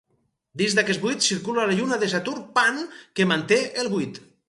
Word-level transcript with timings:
Dins 0.61 0.75
d'aquest 0.79 1.03
buit, 1.03 1.27
circula 1.27 1.67
la 1.73 1.77
lluna 1.81 2.01
de 2.05 2.11
Saturn 2.17 2.43
Pan 2.59 2.83
que 3.19 3.33
manté 3.35 3.65
el 3.85 3.97
buit. 3.97 4.25